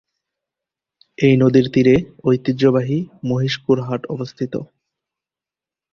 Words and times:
এই 1.17 1.35
নদীর 1.37 1.65
তীরে 1.73 1.95
ঐতিহ্যবাহী 2.25 2.97
মহিষকুড় 3.23 3.81
হাট 3.83 4.01
অবস্থিত। 4.05 4.53